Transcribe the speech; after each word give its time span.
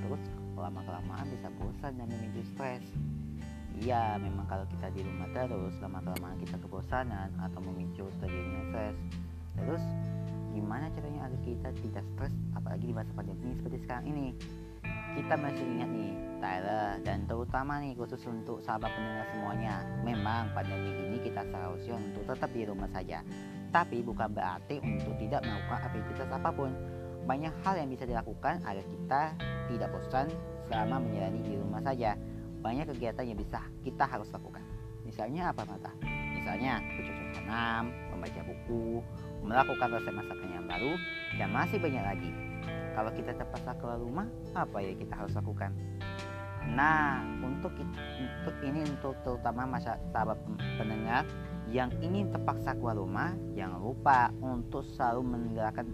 Terus 0.00 0.22
lama 0.56 0.80
kelamaan 0.86 1.26
bisa 1.26 1.48
bosan 1.58 1.98
dan 1.98 2.06
memicu 2.06 2.42
stres. 2.54 2.84
Iya 3.82 4.20
memang 4.20 4.46
kalau 4.46 4.68
kita 4.68 4.92
di 4.94 5.00
rumah 5.02 5.26
terus 5.34 5.74
lama 5.82 5.98
kelamaan 6.04 6.36
kita 6.38 6.56
kebosanan 6.60 7.32
atau 7.40 7.60
memicu 7.64 8.06
terjadinya 8.20 8.62
stres. 8.70 8.96
Terus 9.58 9.84
gimana 10.52 10.92
caranya 10.92 11.26
agar 11.26 11.40
kita 11.42 11.68
tidak 11.80 12.04
stres 12.14 12.34
apalagi 12.52 12.84
di 12.92 12.94
masa 12.94 13.10
pandemi 13.16 13.56
seperti 13.58 13.78
sekarang 13.82 14.06
ini? 14.12 14.26
Kita 15.12 15.34
masih 15.36 15.64
ingat 15.76 15.90
nih 15.92 16.12
Tyler 16.40 16.88
dan 17.04 17.18
terutama 17.28 17.84
nih 17.84 17.92
khusus 17.92 18.22
untuk 18.24 18.64
sahabat 18.64 18.88
pendengar 18.92 19.26
semuanya. 19.28 19.74
Memang 20.06 20.52
pandemi 20.56 20.88
ini 20.88 21.18
kita 21.20 21.44
seharusnya 21.52 22.00
untuk 22.00 22.24
tetap 22.24 22.50
di 22.54 22.62
rumah 22.64 22.88
saja. 22.88 23.20
Tapi 23.72 24.04
bukan 24.04 24.28
berarti 24.32 24.80
untuk 24.84 25.16
tidak 25.16 25.44
melakukan 25.48 25.80
aktivitas 25.88 26.28
apa 26.28 26.50
pun 26.52 26.70
banyak 27.24 27.52
hal 27.62 27.74
yang 27.78 27.88
bisa 27.88 28.04
dilakukan 28.04 28.62
agar 28.66 28.84
kita 28.84 29.22
tidak 29.70 29.88
bosan 29.94 30.26
selama 30.66 31.02
menjalani 31.02 31.40
di 31.42 31.54
rumah 31.58 31.82
saja 31.82 32.18
banyak 32.62 32.86
kegiatan 32.94 33.24
yang 33.26 33.38
bisa 33.38 33.60
kita 33.82 34.04
harus 34.06 34.30
lakukan 34.30 34.62
misalnya 35.02 35.50
apa 35.50 35.62
mata 35.66 35.90
misalnya 36.34 36.82
bercocok 36.98 37.28
tanam 37.38 37.90
membaca 38.14 38.40
buku 38.46 39.02
melakukan 39.42 39.88
resep 39.98 40.14
masakan 40.14 40.48
yang 40.50 40.66
baru 40.66 40.92
dan 41.38 41.48
masih 41.50 41.78
banyak 41.82 42.04
lagi 42.06 42.30
kalau 42.92 43.10
kita 43.16 43.32
terpaksa 43.32 43.72
keluar 43.80 43.98
rumah, 43.98 44.28
apa 44.52 44.84
yang 44.84 44.96
kita 45.00 45.16
harus 45.16 45.32
lakukan? 45.32 45.72
Nah, 46.76 47.24
untuk 47.42 47.74
untuk 47.74 48.56
ini 48.62 48.86
untuk 48.86 49.18
terutama 49.26 49.66
masyarakat 49.66 50.38
pendengar 50.78 51.26
yang 51.72 51.90
ingin 52.04 52.30
terpaksa 52.30 52.76
keluar 52.76 53.00
rumah, 53.00 53.34
jangan 53.56 53.80
lupa 53.80 54.30
untuk 54.44 54.84
selalu 54.94 55.24
meninggalkan 55.24 55.88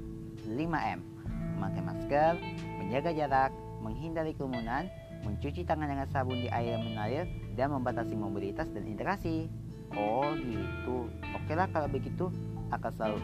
5M. 0.44 1.17
Memakai 1.58 1.82
masker, 1.82 2.32
menjaga 2.78 3.10
jarak, 3.10 3.52
menghindari 3.82 4.30
kerumunan, 4.38 4.86
mencuci 5.26 5.66
tangan 5.66 5.90
dengan 5.90 6.06
sabun 6.14 6.38
di 6.38 6.48
air 6.54 6.78
yang 6.78 6.86
mengalir, 6.86 7.26
dan 7.58 7.74
membatasi 7.74 8.14
mobilitas 8.14 8.70
dan 8.70 8.86
interaksi. 8.86 9.50
Oh 9.98 10.30
gitu. 10.38 11.10
Oke 11.34 11.52
lah 11.58 11.66
kalau 11.74 11.90
begitu 11.90 12.30
akan 12.70 12.92
selalu 12.94 13.18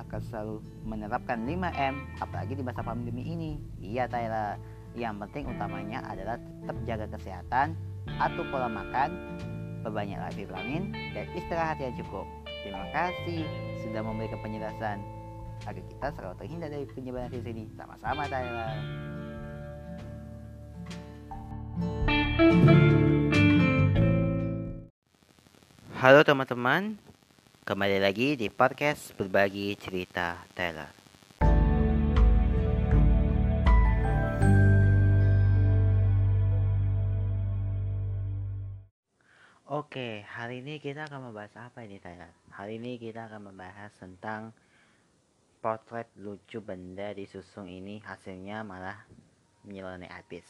akan 0.00 0.20
selalu 0.28 0.56
menerapkan 0.82 1.38
5M 1.46 1.94
apalagi 2.18 2.58
di 2.58 2.62
masa 2.66 2.82
pandemi 2.82 3.22
ini. 3.22 3.60
Iya 3.78 4.10
Tyler, 4.10 4.58
yang 4.98 5.20
penting 5.22 5.46
utamanya 5.46 6.02
adalah 6.04 6.36
tetap 6.40 6.76
jaga 6.88 7.06
kesehatan, 7.14 7.78
atur 8.18 8.48
pola 8.50 8.66
makan, 8.66 9.38
perbanyaklah 9.86 10.32
vitamin, 10.34 10.90
dan 11.14 11.28
istirahat 11.36 11.78
yang 11.78 11.94
cukup. 12.00 12.26
Terima 12.64 12.86
kasih 12.90 13.46
sudah 13.84 14.02
memberikan 14.02 14.40
penjelasan 14.40 14.98
agar 15.66 15.82
kita 15.82 16.08
selalu 16.14 16.34
terhindar 16.42 16.68
dari 16.70 16.86
penyebaran 16.90 17.30
virus 17.30 17.48
ini. 17.50 17.64
Sama-sama 17.78 18.26
Tyler. 18.26 18.76
Halo 26.02 26.26
teman-teman, 26.26 26.98
Kembali 27.62 28.02
lagi 28.02 28.34
di 28.34 28.50
podcast 28.50 29.14
berbagi 29.14 29.78
cerita 29.78 30.34
Taylor. 30.50 30.90
Oke, 39.70 40.26
hari 40.26 40.58
ini 40.58 40.82
kita 40.82 41.06
akan 41.06 41.30
membahas 41.30 41.54
apa 41.54 41.86
ini 41.86 42.02
Taylor? 42.02 42.34
Hari 42.50 42.82
ini 42.82 42.98
kita 42.98 43.30
akan 43.30 43.54
membahas 43.54 43.94
tentang 43.94 44.50
potret 45.62 46.10
lucu 46.18 46.58
benda 46.58 47.14
di 47.14 47.22
susung 47.22 47.70
ini 47.70 48.02
hasilnya 48.02 48.66
malah 48.66 48.98
nyeleneh 49.62 50.10
habis. 50.10 50.42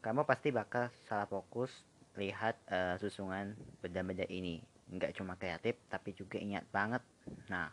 Kamu 0.00 0.24
pasti 0.24 0.48
bakal 0.48 0.88
salah 1.04 1.28
fokus 1.28 1.68
lihat 2.16 2.56
uh, 2.72 2.96
susungan 2.96 3.52
benda-benda 3.84 4.24
ini. 4.32 4.64
Nggak 4.88 5.12
cuma 5.20 5.36
kreatif 5.36 5.76
tapi 5.92 6.16
juga 6.16 6.40
ingat 6.40 6.64
banget. 6.72 7.04
Nah 7.52 7.68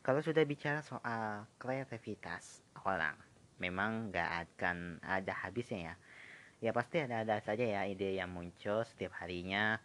kalau 0.00 0.24
sudah 0.24 0.40
bicara 0.48 0.80
soal 0.80 1.44
kreativitas 1.60 2.64
orang 2.88 3.20
memang 3.60 4.08
nggak 4.08 4.30
akan 4.48 4.96
ada 5.04 5.36
habisnya 5.44 5.92
ya. 5.92 5.94
Ya 6.58 6.70
pasti 6.72 7.04
ada-ada 7.04 7.36
saja 7.44 7.68
ya 7.68 7.84
ide 7.84 8.16
yang 8.16 8.32
muncul 8.32 8.80
setiap 8.88 9.12
harinya. 9.20 9.76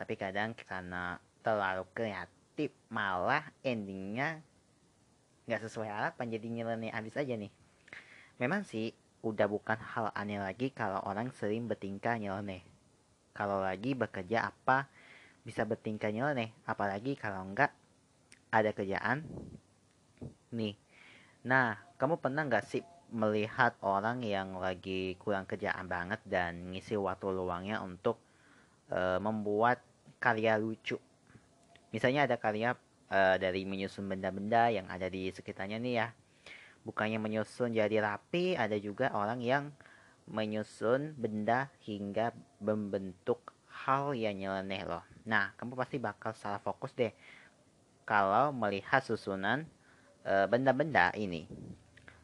Tapi 0.00 0.16
kadang 0.16 0.56
karena 0.56 1.20
terlalu 1.44 1.84
kreatif 1.92 2.37
malah 2.90 3.46
endingnya 3.62 4.42
nggak 5.46 5.64
sesuai 5.64 5.88
harapan 5.88 6.26
jadi 6.34 6.46
nyeleneh 6.50 6.90
habis 6.90 7.14
aja 7.14 7.38
nih. 7.38 7.48
Memang 8.42 8.66
sih 8.66 8.90
udah 9.22 9.46
bukan 9.46 9.78
hal 9.78 10.10
aneh 10.12 10.42
lagi 10.42 10.74
kalau 10.74 10.98
orang 11.06 11.30
sering 11.30 11.70
bertingkah 11.70 12.18
nyeleneh. 12.18 12.66
Kalau 13.32 13.62
lagi 13.62 13.94
bekerja 13.94 14.50
apa 14.50 14.90
bisa 15.46 15.62
bertingkah 15.62 16.10
nyeleneh. 16.10 16.50
Apalagi 16.66 17.14
kalau 17.14 17.46
enggak 17.46 17.70
ada 18.50 18.74
kerjaan 18.74 19.22
nih. 20.50 20.74
Nah 21.46 21.78
kamu 21.96 22.18
pernah 22.18 22.42
nggak 22.44 22.66
sih 22.66 22.82
melihat 23.08 23.72
orang 23.80 24.20
yang 24.20 24.60
lagi 24.60 25.16
kurang 25.16 25.48
kerjaan 25.48 25.88
banget 25.88 26.20
dan 26.28 26.68
ngisi 26.76 26.92
waktu 27.00 27.32
luangnya 27.32 27.80
untuk 27.80 28.20
uh, 28.92 29.16
membuat 29.16 29.80
karya 30.20 30.60
lucu 30.60 31.00
misalnya 31.94 32.28
ada 32.28 32.36
karya 32.36 32.76
uh, 33.08 33.36
dari 33.40 33.64
menyusun 33.64 34.06
benda-benda 34.08 34.68
yang 34.72 34.86
ada 34.88 35.08
di 35.08 35.32
sekitarnya 35.32 35.80
nih 35.80 35.94
ya 36.04 36.08
bukannya 36.88 37.20
menyusun 37.20 37.76
jadi 37.76 38.00
rapi 38.00 38.56
ada 38.56 38.76
juga 38.80 39.12
orang 39.12 39.44
yang 39.44 39.68
menyusun 40.28 41.16
benda 41.16 41.72
hingga 41.84 42.36
membentuk 42.60 43.56
hal 43.84 44.12
yang 44.12 44.36
nyeleneh 44.36 44.84
loh. 44.84 45.04
Nah, 45.24 45.56
kamu 45.56 45.72
pasti 45.76 45.96
bakal 45.96 46.36
salah 46.36 46.60
fokus 46.60 46.92
deh 46.92 47.12
kalau 48.04 48.52
melihat 48.52 49.00
susunan 49.04 49.64
eh, 50.24 50.46
benda-benda 50.48 51.12
e, 51.16 51.24
ini. 51.24 51.42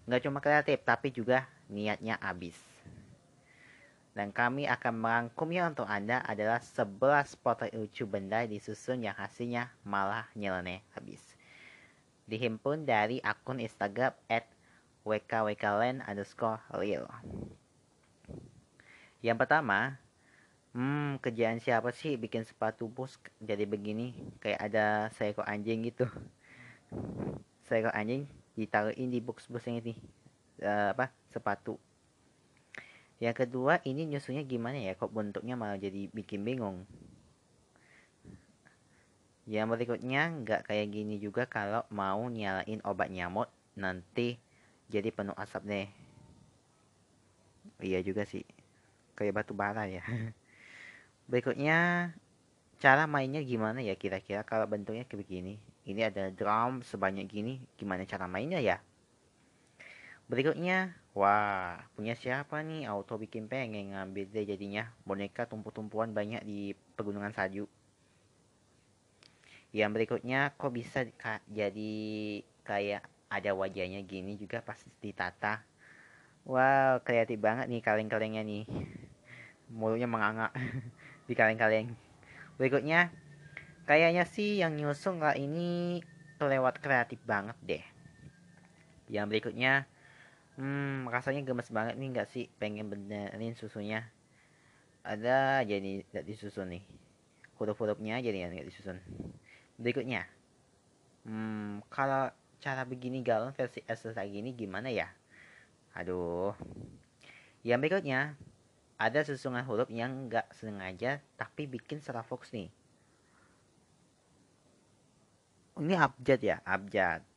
Nggak 0.04 0.22
cuma 0.28 0.38
kreatif, 0.44 0.84
tapi 0.84 1.08
juga 1.12 1.48
niatnya 1.72 2.20
habis. 2.20 2.56
Dan 4.14 4.30
kami 4.30 4.70
akan 4.70 4.94
merangkumnya 4.94 5.66
untuk 5.66 5.90
Anda 5.90 6.22
adalah 6.22 6.62
11 6.62 7.34
potret 7.42 7.74
lucu 7.74 8.06
benda 8.06 8.46
disusun 8.46 9.02
yang 9.02 9.18
hasilnya 9.18 9.74
malah 9.82 10.30
nyeleneh 10.38 10.86
habis. 10.94 11.18
Dihimpun 12.30 12.86
dari 12.86 13.18
akun 13.18 13.58
Instagram 13.58 14.14
at 14.30 14.46
wkwkland 15.02 16.06
underscore 16.06 16.62
real. 16.78 17.10
Yang 19.18 19.38
pertama, 19.42 19.98
hmm, 20.78 21.18
kerjaan 21.18 21.58
siapa 21.58 21.90
sih 21.90 22.14
bikin 22.14 22.46
sepatu 22.46 22.86
bos 22.86 23.18
jadi 23.42 23.66
begini? 23.66 24.14
Kayak 24.38 24.60
ada 24.70 24.86
seekor 25.18 25.42
anjing 25.42 25.90
gitu. 25.90 26.06
Seekor 27.66 27.90
anjing 27.90 28.30
ditaruhin 28.54 29.10
di 29.10 29.18
box-box 29.18 29.66
ini. 29.66 29.98
Uh, 30.62 30.94
apa? 30.94 31.10
Sepatu. 31.34 31.82
Yang 33.24 33.48
kedua, 33.48 33.80
ini 33.88 34.04
nyusunnya 34.04 34.44
gimana 34.44 34.76
ya? 34.76 34.92
Kok 35.00 35.16
bentuknya 35.16 35.56
malah 35.56 35.80
jadi 35.80 36.12
bikin 36.12 36.44
bingung. 36.44 36.84
Yang 39.48 39.66
berikutnya 39.72 40.28
nggak 40.44 40.68
kayak 40.68 40.92
gini 40.92 41.16
juga 41.16 41.48
kalau 41.48 41.88
mau 41.88 42.20
nyalain 42.28 42.84
obat 42.84 43.08
nyamuk 43.08 43.48
nanti 43.80 44.36
jadi 44.92 45.08
penuh 45.08 45.36
asap 45.40 45.62
deh. 45.64 45.88
Iya 47.80 48.04
juga 48.04 48.28
sih 48.28 48.44
kayak 49.14 49.34
batu 49.42 49.54
bara 49.54 49.86
ya 49.86 50.02
berikutnya 51.30 52.10
cara 52.82 53.06
mainnya 53.06 53.40
gimana 53.40 53.80
ya 53.80 53.94
kira-kira 53.94 54.42
kalau 54.42 54.66
bentuknya 54.66 55.06
kayak 55.06 55.24
begini 55.24 55.54
ini 55.86 56.00
ada 56.02 56.28
drum 56.34 56.82
sebanyak 56.82 57.30
gini 57.30 57.62
gimana 57.78 58.02
cara 58.04 58.26
mainnya 58.26 58.58
ya 58.58 58.82
berikutnya 60.26 60.96
wah 61.12 61.78
punya 61.94 62.16
siapa 62.16 62.64
nih 62.64 62.88
auto 62.88 63.20
bikin 63.20 63.46
pengen 63.46 63.92
ngambil 63.92 64.24
deh 64.32 64.44
jadinya 64.48 64.88
boneka 65.04 65.44
tumpu-tumpuan 65.44 66.16
banyak 66.16 66.40
di 66.42 66.72
pegunungan 66.96 67.32
salju 67.36 67.68
yang 69.74 69.90
berikutnya 69.92 70.54
kok 70.56 70.72
bisa 70.72 71.04
jadi 71.50 71.94
kayak 72.64 73.04
ada 73.28 73.50
wajahnya 73.52 74.00
gini 74.06 74.38
juga 74.38 74.62
pasti 74.64 74.88
ditata 75.02 75.74
Wow, 76.44 77.00
kreatif 77.00 77.40
banget 77.40 77.72
nih 77.72 77.80
kaleng-kalengnya 77.80 78.44
nih. 78.44 78.68
Mulutnya 79.72 80.04
menganga 80.04 80.52
di 81.28 81.32
kaleng-kaleng. 81.32 81.96
Berikutnya, 82.60 83.08
kayaknya 83.88 84.28
sih 84.28 84.60
yang 84.60 84.76
nyusun 84.76 85.24
kali 85.24 85.48
ini 85.48 86.04
kelewat 86.36 86.84
kreatif 86.84 87.16
banget 87.24 87.56
deh. 87.64 87.84
Yang 89.08 89.26
berikutnya, 89.32 89.88
hmm, 90.58 91.10
rasanya 91.10 91.42
gemes 91.42 91.70
banget 91.70 91.94
nih 91.98 92.08
nggak 92.14 92.28
sih 92.30 92.44
pengen 92.60 92.86
benerin 92.92 93.54
susunya. 93.58 94.06
Ada 95.04 95.62
jadi 95.68 96.06
nggak 96.10 96.26
disusun 96.26 96.68
nih. 96.74 96.84
Huruf-hurufnya 97.60 98.18
jadi 98.24 98.48
nggak 98.50 98.68
disusun. 98.70 98.98
Berikutnya, 99.78 100.26
hmm, 101.26 101.84
kalau 101.90 102.30
cara 102.62 102.82
begini 102.88 103.20
galon 103.20 103.52
versi 103.52 103.84
SS 103.84 104.16
lagi 104.16 104.40
ini 104.40 104.56
gimana 104.56 104.88
ya? 104.88 105.10
Aduh. 105.98 106.56
Yang 107.66 107.78
berikutnya, 107.80 108.20
ada 108.96 109.20
susunan 109.26 109.64
huruf 109.66 109.90
yang 109.90 110.30
nggak 110.30 110.52
sengaja 110.54 111.18
tapi 111.36 111.66
bikin 111.66 111.98
salah 111.98 112.22
fokus 112.22 112.54
nih. 112.54 112.70
Ini 115.74 115.94
abjad 115.98 116.40
ya, 116.40 116.56
abjad. 116.62 117.33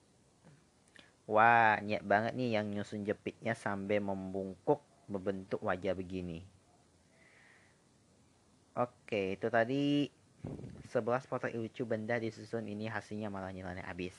Wah, 1.28 1.76
nyet 1.84 2.08
banget 2.08 2.40
nih 2.40 2.56
yang 2.56 2.72
nyusun 2.72 3.04
jepitnya 3.04 3.52
sampai 3.52 4.00
membungkuk 4.00 4.80
membentuk 5.12 5.60
wajah 5.60 5.92
begini. 5.92 6.40
Oke, 8.80 9.36
itu 9.36 9.52
tadi 9.52 10.08
11 10.88 11.28
foto 11.28 11.52
lucu 11.52 11.84
benda 11.84 12.16
disusun 12.16 12.64
ini 12.72 12.88
hasilnya 12.88 13.28
malah 13.28 13.52
nilainya 13.52 13.84
habis. 13.84 14.16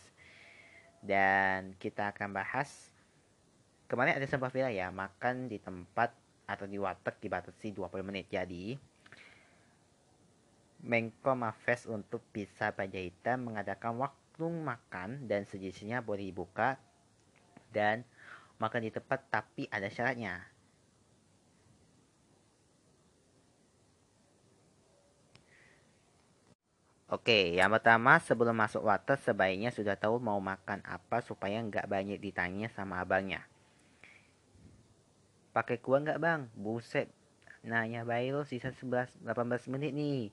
Dan 1.00 1.72
kita 1.81 2.12
akan 2.12 2.37
bahas 2.37 2.93
kemarin 3.88 4.20
ada 4.20 4.28
sebuah 4.28 4.52
villa 4.52 4.69
ya, 4.69 4.93
makan 4.93 5.49
di 5.49 5.56
tempat 5.56 6.12
atau 6.44 6.69
di 6.69 6.76
warteg 6.76 7.16
dibatasi 7.25 7.72
20 7.72 8.04
menit. 8.04 8.28
Jadi 8.28 8.76
Mengko 10.84 11.32
Mafes 11.32 11.88
untuk 11.88 12.20
bisa 12.37 12.69
Panjaitan 12.76 13.49
mengadakan 13.49 13.96
waktu 13.96 14.44
makan 14.44 15.25
dan 15.25 15.49
sejenisnya 15.49 16.04
boleh 16.04 16.31
dibuka 16.31 16.76
dan 17.70 18.06
makan 18.58 18.84
di 18.86 18.90
tempat 18.90 19.26
tapi 19.30 19.70
ada 19.70 19.86
syaratnya. 19.86 20.44
Oke, 27.08 27.56
yang 27.56 27.72
pertama 27.72 28.20
sebelum 28.20 28.52
masuk 28.52 28.84
water 28.84 29.16
sebaiknya 29.16 29.72
sudah 29.72 29.96
tahu 29.96 30.20
mau 30.20 30.36
makan 30.44 30.84
apa 30.84 31.24
supaya 31.24 31.56
nggak 31.64 31.88
banyak 31.88 32.20
ditanya 32.20 32.68
sama 32.68 33.00
abangnya. 33.00 33.48
Pakai 35.56 35.80
kuah 35.80 36.04
nggak 36.04 36.20
bang? 36.20 36.40
Buset, 36.52 37.08
nanya 37.64 38.04
bayi 38.04 38.28
lo 38.28 38.44
sisa 38.44 38.76
11, 38.76 39.24
18 39.24 39.72
menit 39.72 39.96
nih. 39.96 40.28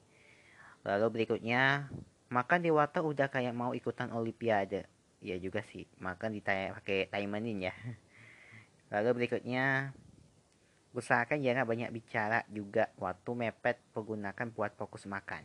Lalu 0.84 1.08
berikutnya, 1.16 1.88
makan 2.28 2.60
di 2.60 2.76
water 2.76 3.08
udah 3.08 3.32
kayak 3.32 3.56
mau 3.56 3.72
ikutan 3.72 4.12
olimpiade. 4.12 4.84
Iya 5.26 5.42
juga 5.42 5.66
sih, 5.66 5.90
makan 5.98 6.38
ditanya 6.38 6.78
pakai 6.78 7.10
timerin 7.10 7.66
ya. 7.66 7.74
Lalu 8.94 9.26
berikutnya, 9.26 9.90
usahakan 10.94 11.42
jangan 11.42 11.66
banyak 11.66 11.90
bicara 11.90 12.46
juga 12.54 12.94
waktu 13.02 13.34
mepet 13.34 13.82
pergunakan 13.90 14.54
buat 14.54 14.78
fokus 14.78 15.10
makan. 15.10 15.42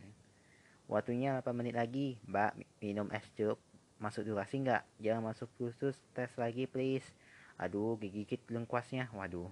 Waktunya 0.85 1.33
8 1.41 1.57
menit 1.57 1.73
lagi, 1.73 2.21
mbak 2.29 2.53
minum 2.77 3.09
es 3.09 3.25
jeruk. 3.33 3.57
Masuk 3.97 4.29
durasi 4.29 4.61
nggak? 4.61 4.85
Jangan 5.01 5.33
masuk 5.33 5.49
khusus, 5.57 5.97
tes 6.13 6.29
lagi 6.37 6.69
please. 6.69 7.09
Aduh, 7.57 7.97
gigit 7.97 8.41
lengkuasnya, 8.53 9.09
waduh. 9.17 9.49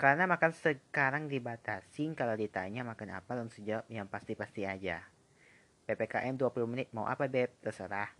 Karena 0.00 0.24
makan 0.24 0.56
sekarang 0.56 1.28
dibatasi, 1.28 2.08
kalau 2.16 2.40
ditanya 2.40 2.88
makan 2.88 3.20
apa 3.20 3.36
langsung 3.36 3.68
jawab 3.68 3.84
yang 3.92 4.08
pasti-pasti 4.08 4.64
aja. 4.64 5.04
PPKM 5.84 6.40
20 6.40 6.72
menit, 6.72 6.88
mau 6.96 7.04
apa 7.04 7.28
beb? 7.28 7.52
Terserah. 7.60 8.12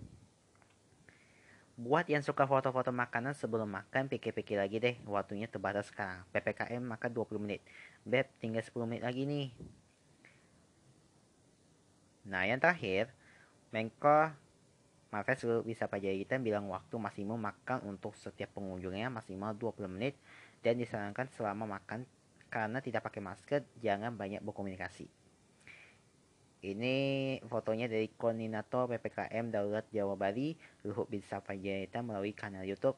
Buat 1.83 2.07
yang 2.07 2.23
suka 2.23 2.47
foto-foto 2.47 2.95
makanan 2.95 3.35
sebelum 3.35 3.67
makan, 3.67 4.07
pikir-pikir 4.07 4.55
lagi 4.55 4.79
deh. 4.79 5.03
Waktunya 5.03 5.51
terbatas 5.51 5.91
sekarang. 5.91 6.23
PPKM 6.31 6.79
makan 6.79 7.11
20 7.11 7.43
menit. 7.43 7.59
Beb, 8.07 8.31
tinggal 8.39 8.63
10 8.63 8.87
menit 8.87 9.03
lagi 9.03 9.27
nih. 9.27 9.51
Nah, 12.31 12.47
yang 12.47 12.63
terakhir, 12.63 13.11
Menko 13.75 14.31
Mafes 15.11 15.43
bisa 15.67 15.91
Pajahitan 15.91 16.47
bilang 16.47 16.71
waktu 16.71 16.95
maksimum 17.03 17.37
makan 17.37 17.83
untuk 17.91 18.15
setiap 18.15 18.55
pengunjungnya 18.55 19.11
maksimal 19.11 19.51
20 19.51 19.91
menit 19.91 20.15
dan 20.63 20.79
disarankan 20.79 21.27
selama 21.35 21.67
makan 21.67 22.07
karena 22.47 22.79
tidak 22.79 23.11
pakai 23.11 23.21
masker 23.27 23.61
jangan 23.83 24.15
banyak 24.15 24.39
berkomunikasi. 24.39 25.11
Ini 26.63 26.95
fotonya 27.51 27.91
dari 27.91 28.07
koordinator 28.15 28.87
PPKM 28.87 29.51
Darurat 29.51 29.83
Jawa 29.91 30.15
Bali, 30.15 30.55
Luhut 30.87 31.11
bin 31.11 31.19
Sapanjaitan 31.19 32.07
melalui 32.07 32.31
kanal 32.31 32.63
YouTube 32.63 32.95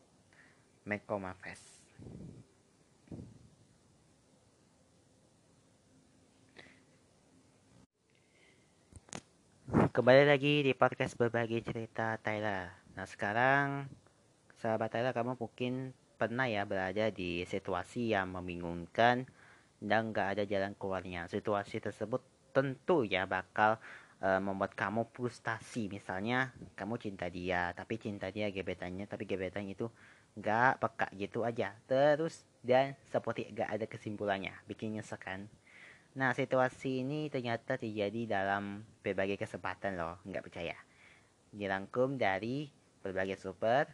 Menko 0.85 1.17
Mafes. 1.17 1.81
Kembali 9.73 10.29
lagi 10.29 10.61
di 10.61 10.77
podcast 10.77 11.17
berbagi 11.17 11.65
cerita 11.65 12.21
Tyler. 12.21 12.69
Nah 12.93 13.09
sekarang 13.09 13.89
sahabat 14.61 14.93
Tyler 14.93 15.17
kamu 15.17 15.41
mungkin 15.41 15.97
pernah 16.21 16.45
ya 16.45 16.69
berada 16.69 17.09
di 17.09 17.49
situasi 17.49 18.13
yang 18.13 18.29
membingungkan 18.29 19.25
dan 19.81 20.13
gak 20.13 20.37
ada 20.37 20.45
jalan 20.45 20.77
keluarnya. 20.77 21.33
Situasi 21.33 21.81
tersebut 21.81 22.34
tentu 22.55 23.03
ya 23.03 23.27
bakal 23.27 23.83
uh, 24.23 24.41
membuat 24.41 24.79
kamu 24.79 25.11
frustasi. 25.11 25.91
Misalnya 25.91 26.55
kamu 26.79 26.97
cinta 27.03 27.27
dia 27.27 27.75
tapi 27.75 27.99
cinta 27.99 28.31
dia 28.31 28.49
gebetannya 28.55 29.05
tapi 29.11 29.27
gebetannya 29.27 29.75
itu 29.75 29.91
nggak 30.39 30.79
peka 30.79 31.09
gitu 31.19 31.43
aja. 31.43 31.75
Terus 31.91 32.47
dan 32.63 32.95
seperti 33.11 33.51
gak 33.53 33.69
ada 33.75 33.87
kesimpulannya. 33.91 34.55
Bikin 34.71 34.95
nyesek 34.95 35.21
kan? 35.27 35.51
Nah 36.15 36.31
situasi 36.31 37.03
ini 37.03 37.27
ternyata 37.27 37.75
terjadi 37.75 38.31
dalam 38.31 38.87
berbagai 39.03 39.35
kesempatan 39.35 39.99
loh 39.99 40.23
nggak 40.23 40.47
percaya. 40.47 40.79
Dirangkum 41.51 42.15
dari 42.15 42.71
berbagai 43.03 43.37
super 43.37 43.91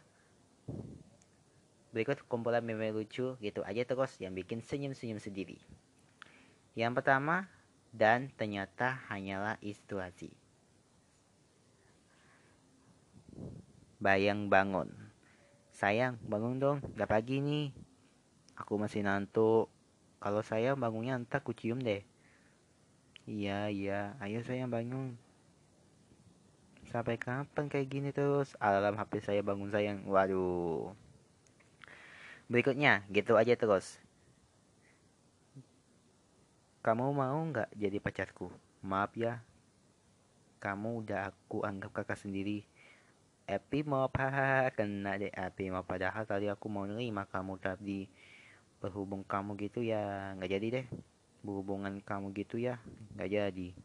berikut 1.91 2.23
kumpulan 2.31 2.63
meme 2.63 2.95
lucu 2.95 3.35
gitu 3.35 3.61
aja 3.67 3.83
terus 3.83 4.15
yang 4.23 4.31
bikin 4.31 4.63
senyum-senyum 4.63 5.19
sendiri. 5.19 5.59
Yang 6.71 7.03
pertama 7.03 7.51
dan 7.91 8.31
ternyata 8.39 9.03
hanyalah 9.11 9.59
ilustrasi. 9.59 10.31
Bayang 14.01 14.49
bangun. 14.49 14.89
Sayang, 15.75 16.17
bangun 16.25 16.57
dong, 16.57 16.77
udah 16.97 17.05
pagi 17.05 17.37
nih. 17.37 17.69
Aku 18.57 18.81
masih 18.81 19.05
nantuk. 19.05 19.69
Kalau 20.17 20.41
saya 20.41 20.73
bangunnya 20.73 21.17
entah 21.17 21.41
ku 21.41 21.53
cium 21.53 21.77
deh. 21.77 22.01
Iya, 23.29 23.69
iya, 23.69 24.17
ayo 24.17 24.41
sayang 24.41 24.73
bangun. 24.73 25.13
Sampai 26.89 27.21
kapan 27.21 27.69
kayak 27.69 27.87
gini 27.87 28.09
terus? 28.09 28.57
Alarm 28.57 28.97
HP 28.97 29.21
saya 29.21 29.41
bangun 29.45 29.69
sayang. 29.69 30.01
Waduh. 30.09 30.97
Berikutnya, 32.49 33.05
gitu 33.13 33.37
aja 33.37 33.53
terus. 33.53 34.00
Kamu 36.81 37.13
mau 37.13 37.37
nggak 37.37 37.77
jadi 37.77 38.01
pacarku? 38.01 38.49
Maaf 38.81 39.13
ya, 39.13 39.37
kamu 40.57 41.05
udah 41.05 41.29
aku 41.29 41.61
anggap 41.61 41.93
kakak 41.93 42.17
sendiri. 42.17 42.65
Epi 43.45 43.85
mau 43.85 44.09
apa? 44.09 44.65
Kena 44.73 45.13
deh 45.13 45.29
Epi 45.29 45.69
mau 45.69 45.85
padahal 45.85 46.25
tadi 46.25 46.49
aku 46.49 46.73
mau 46.73 46.89
nerima 46.89 47.29
kamu 47.29 47.61
tapi 47.61 48.09
berhubung 48.81 49.21
kamu 49.21 49.61
gitu 49.61 49.85
ya 49.85 50.33
nggak 50.33 50.57
jadi 50.57 50.67
deh. 50.81 50.85
Berhubungan 51.45 52.01
kamu 52.01 52.33
gitu 52.33 52.57
ya 52.57 52.81
nggak 53.13 53.29
jadi. 53.29 53.77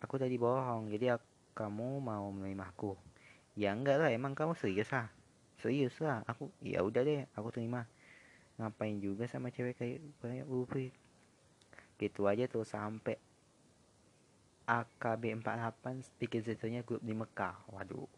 Aku 0.00 0.16
tadi 0.16 0.40
bohong 0.40 0.88
jadi 0.96 1.20
aku, 1.20 1.28
kamu 1.52 2.00
mau 2.00 2.24
menerima 2.32 2.72
aku. 2.72 2.96
Ya 3.52 3.76
enggak 3.76 4.00
lah 4.00 4.08
emang 4.08 4.32
kamu 4.32 4.56
serius 4.56 4.88
lah. 4.96 5.12
Serius 5.60 6.00
lah 6.00 6.24
aku 6.24 6.48
ya 6.64 6.80
udah 6.80 7.04
deh 7.04 7.28
aku 7.36 7.52
terima. 7.52 7.84
Ngapain 8.56 8.96
juga 8.96 9.28
sama 9.28 9.52
cewek 9.52 9.76
kayak 9.76 10.00
kayak 10.24 10.48
Upi 10.48 11.03
gitu 12.04 12.28
aja 12.28 12.44
tuh 12.44 12.68
sampai 12.68 13.16
AKB48 14.64 15.84
bikin 16.20 16.40
satunya 16.44 16.80
grup 16.80 17.00
di 17.04 17.12
Mekah. 17.12 17.56
Waduh. 17.72 18.08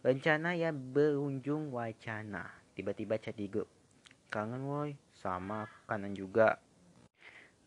Rencana 0.00 0.56
yang 0.56 0.76
berunjung 0.76 1.72
wacana. 1.72 2.48
Tiba-tiba 2.72 3.20
chat 3.20 3.36
di 3.36 3.48
grup. 3.48 3.68
Kangen 4.32 4.64
woi. 4.64 4.96
Sama 5.16 5.68
kanan 5.88 6.16
juga. 6.16 6.60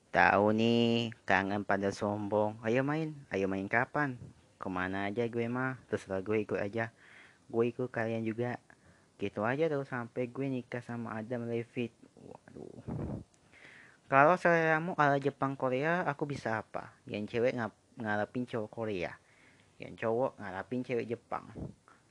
Tahu 0.10 0.54
nih 0.54 1.14
kangen 1.30 1.62
pada 1.62 1.94
sombong. 1.94 2.58
Ayo 2.66 2.82
main. 2.82 3.14
Ayo 3.30 3.46
main 3.46 3.70
kapan? 3.70 4.18
Ke 4.58 4.68
mana 4.70 5.10
aja 5.10 5.30
gue 5.30 5.46
mah 5.46 5.78
terserah 5.90 6.26
gue 6.26 6.42
ikut 6.42 6.58
aja. 6.58 6.90
Gue 7.50 7.70
ikut 7.70 7.90
kalian 7.94 8.26
juga. 8.26 8.58
Gitu 9.22 9.46
aja 9.46 9.70
tuh 9.70 9.86
sampai 9.86 10.26
gue 10.26 10.46
nikah 10.50 10.82
sama 10.82 11.22
Adam 11.22 11.46
Levit. 11.46 11.94
Waduh 12.18 13.22
kalau 14.10 14.36
seleramu 14.36 14.98
ala 14.98 15.22
Jepang 15.22 15.54
Korea, 15.54 16.02
aku 16.04 16.26
bisa 16.26 16.66
apa? 16.66 16.98
Yang 17.06 17.38
cewek 17.38 17.54
ng 17.54 17.70
ngarapin 18.02 18.50
cowok 18.50 18.70
Korea. 18.74 19.14
Yang 19.78 20.04
cowok 20.04 20.42
ngarapin 20.42 20.82
cewek 20.82 21.06
Jepang. 21.06 21.46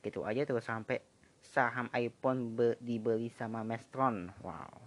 Gitu 0.00 0.22
aja 0.22 0.46
terus 0.46 0.64
sampai 0.64 1.02
saham 1.42 1.90
iPhone 1.90 2.54
dibeli 2.78 3.28
sama 3.34 3.66
Mestron. 3.66 4.30
Wow. 4.40 4.78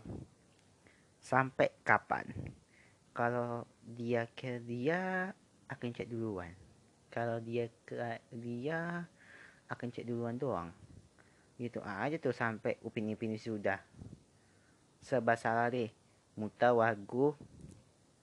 Sampai 1.20 1.76
kapan? 1.84 2.32
Kalau 3.12 3.68
dia 3.84 4.26
ke 4.32 4.64
dia 4.64 5.30
akan 5.68 5.90
cek 5.92 6.08
duluan. 6.08 6.56
Kalau 7.12 7.44
dia 7.44 7.68
ke 7.84 8.00
dia 8.32 9.04
akan 9.68 9.88
cek 9.92 10.08
duluan 10.08 10.40
doang 10.40 10.72
gitu 11.62 11.78
aja 11.86 12.18
tuh 12.18 12.34
sampai 12.34 12.82
upin 12.82 13.14
ipin 13.14 13.38
sudah 13.38 13.78
serba 14.98 15.38
salah 15.38 15.70
deh 15.70 15.94
muta 16.42 16.74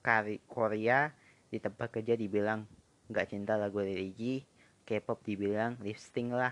kari 0.03 0.43
Korea 0.43 1.15
di 1.47 1.57
tempat 1.63 1.87
kerja 1.87 2.19
dibilang 2.19 2.67
nggak 3.07 3.27
cinta 3.31 3.55
lagu 3.55 3.79
religi 3.79 4.43
K-pop 4.83 5.23
dibilang 5.23 5.79
lifting 5.79 6.35
lah 6.35 6.51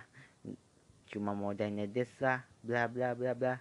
cuma 1.12 1.36
modalnya 1.36 1.88
des 1.88 2.08
bla 2.64 2.88
bla 2.88 3.12
bla 3.18 3.32
bla. 3.36 3.56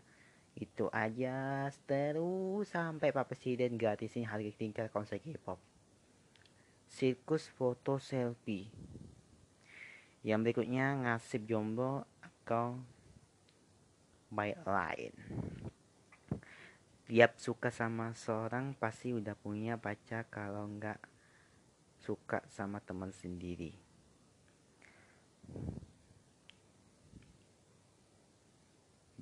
Itu 0.56 0.88
aja 0.88 1.68
terus 1.84 2.72
sampai 2.72 3.12
Pak 3.12 3.28
Presiden 3.28 3.76
gratisin 3.76 4.24
harga 4.24 4.52
tingkat 4.56 4.88
konser 4.92 5.20
K-pop. 5.20 5.60
Sirkus 6.88 7.50
foto 7.52 8.00
selfie. 8.00 8.70
Yang 10.24 10.40
berikutnya 10.42 10.96
ngasih 11.06 11.44
jomblo 11.44 12.04
atau 12.20 12.80
by 14.28 14.52
lain 14.66 15.14
tiap 17.06 17.38
suka 17.38 17.70
sama 17.70 18.10
seorang 18.18 18.74
pasti 18.74 19.14
udah 19.14 19.38
punya 19.38 19.78
pacar 19.78 20.26
kalau 20.26 20.66
nggak 20.66 20.98
suka 22.02 22.42
sama 22.50 22.82
teman 22.82 23.14
sendiri. 23.14 23.70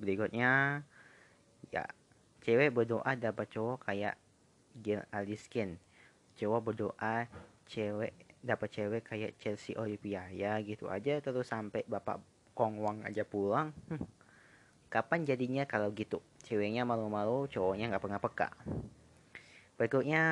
Berikutnya 0.01 0.81
ya 1.69 1.85
cewek 2.41 2.73
berdoa 2.73 3.13
dapat 3.13 3.53
cowok 3.53 3.85
kayak 3.85 4.17
Gil 4.81 5.05
Aliskin. 5.13 5.77
Cowok 6.41 6.73
berdoa 6.73 7.29
cewek 7.69 8.17
dapat 8.41 8.69
cewek 8.73 9.01
kayak 9.05 9.37
Chelsea 9.37 9.77
Olivia 9.77 10.25
ya 10.33 10.57
gitu 10.61 10.89
aja 10.89 11.21
terus 11.21 11.49
sampai 11.49 11.85
bapak 11.85 12.17
Kongwang 12.57 13.05
aja 13.05 13.21
pulang. 13.21 13.69
kapan 14.95 15.27
jadinya 15.27 15.67
kalau 15.67 15.91
gitu? 15.91 16.23
Ceweknya 16.47 16.87
malu-malu 16.87 17.51
cowoknya 17.51 17.91
nggak 17.91 18.03
pernah 18.07 18.23
peka 18.23 18.55
berikutnya 19.75 20.23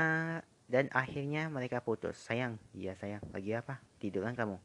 dan 0.71 0.87
akhirnya 0.95 1.51
mereka 1.51 1.83
putus. 1.83 2.15
Sayang 2.15 2.55
iya 2.71 2.95
sayang. 2.95 3.23
Lagi 3.35 3.51
apa? 3.53 3.83
Tiduran 3.99 4.33
kamu. 4.33 4.57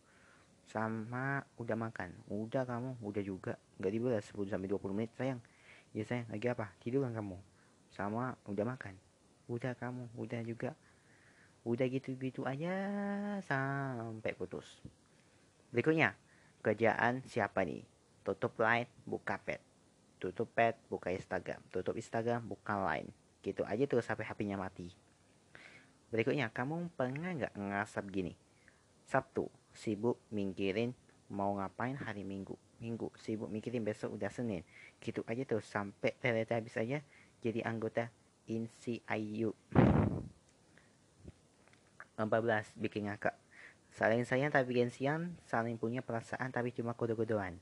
Sama 0.70 1.42
udah 1.58 1.76
makan. 1.76 2.14
Udah 2.30 2.62
kamu 2.64 3.02
udah 3.02 3.22
juga. 3.22 3.58
Nggak 3.82 3.92
dibalas 3.92 4.24
10 4.30 4.54
sampai 4.54 4.68
20 4.70 4.96
menit 4.96 5.12
sayang. 5.18 5.40
Ya 5.92 6.06
sayang 6.06 6.30
lagi 6.30 6.46
apa? 6.48 6.70
Tidur 6.78 7.04
kan 7.04 7.12
kamu. 7.12 7.36
Sama 7.90 8.38
udah 8.46 8.64
makan. 8.64 8.94
Udah 9.50 9.74
kamu 9.74 10.06
udah 10.14 10.40
juga. 10.46 10.72
Udah 11.66 11.86
gitu-gitu 11.90 12.46
aja 12.46 12.72
sampai 13.44 14.32
putus. 14.38 14.80
Berikutnya 15.74 16.14
kerjaan 16.64 17.20
siapa 17.26 17.66
nih? 17.66 17.84
Tutup 18.24 18.56
line 18.60 18.88
buka 19.04 19.40
pet 19.40 19.67
tutup 20.18 20.50
pet 20.52 20.74
buka 20.90 21.14
instagram. 21.14 21.62
Tutup 21.70 21.94
instagram 21.94 22.42
buka 22.44 22.74
line. 22.76 23.08
Gitu 23.40 23.62
aja 23.62 23.86
terus 23.86 24.04
sampai 24.04 24.26
hpnya 24.26 24.58
mati. 24.58 24.90
Berikutnya 26.10 26.50
kamu 26.50 26.90
pernah 26.98 27.32
nggak 27.32 27.54
ngasap 27.54 28.04
gini? 28.10 28.34
Sabtu 29.06 29.48
sibuk 29.72 30.18
mikirin 30.34 30.92
mau 31.30 31.54
ngapain 31.56 31.96
hari 31.96 32.26
minggu. 32.26 32.58
Minggu 32.82 33.14
sibuk 33.16 33.48
mikirin 33.48 33.86
besok 33.86 34.18
udah 34.18 34.28
senin. 34.28 34.66
Gitu 34.98 35.22
aja 35.24 35.42
tuh 35.46 35.62
sampai 35.62 36.18
ternyata 36.18 36.58
habis 36.58 36.74
aja 36.74 37.00
jadi 37.38 37.62
anggota 37.62 38.10
Insi 38.50 38.98
Ayu 39.06 39.54
14 42.18 42.74
bikin 42.74 43.06
ngakak. 43.06 43.38
Saling 43.94 44.26
sayang 44.26 44.50
tapi 44.50 44.74
gengsian 44.74 45.38
saling 45.46 45.78
punya 45.78 46.02
perasaan 46.02 46.50
tapi 46.50 46.74
cuma 46.74 46.92
kode-kodean 46.92 47.56